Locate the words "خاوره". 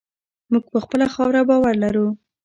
1.15-1.41